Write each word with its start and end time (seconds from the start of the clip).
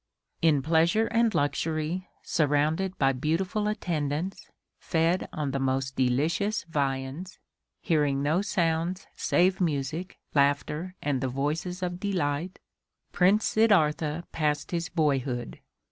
In 0.41 0.63
pleasure 0.63 1.05
and 1.05 1.31
luxury, 1.35 2.07
surrounded 2.23 2.97
by 2.97 3.13
beautiful 3.13 3.67
attendants, 3.67 4.49
fed 4.79 5.29
on 5.31 5.51
the 5.51 5.59
most 5.59 5.95
delicious 5.95 6.63
viands, 6.63 7.37
hearing 7.81 8.23
no 8.23 8.41
sounds 8.41 9.05
save 9.15 9.61
music, 9.61 10.17
laughter 10.33 10.95
and 11.03 11.21
the 11.21 11.27
voices 11.29 11.83
of 11.83 11.99
delight, 11.99 12.57
Prince 13.11 13.45
Siddartha 13.45 14.23
passed 14.31 14.71
his 14.71 14.89
boyhood. 14.89 15.59